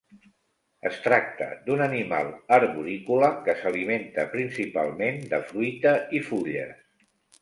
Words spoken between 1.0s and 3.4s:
tracta d'un animal arborícola